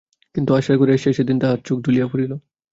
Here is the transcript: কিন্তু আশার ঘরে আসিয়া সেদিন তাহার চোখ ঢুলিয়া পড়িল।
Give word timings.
কিন্তু 0.35 0.51
আশার 0.53 0.77
ঘরে 0.77 0.93
আসিয়া 0.93 1.17
সেদিন 1.17 1.37
তাহার 1.39 1.59
চোখ 1.67 1.77
ঢুলিয়া 1.85 2.07
পড়িল। 2.07 2.31